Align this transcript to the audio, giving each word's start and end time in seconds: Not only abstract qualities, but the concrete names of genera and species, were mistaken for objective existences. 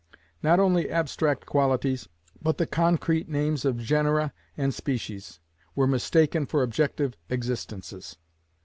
Not 0.41 0.59
only 0.59 0.89
abstract 0.89 1.45
qualities, 1.45 2.09
but 2.41 2.57
the 2.57 2.65
concrete 2.65 3.29
names 3.29 3.65
of 3.65 3.77
genera 3.77 4.33
and 4.57 4.73
species, 4.73 5.39
were 5.75 5.85
mistaken 5.85 6.47
for 6.47 6.63
objective 6.63 7.15
existences. 7.29 8.17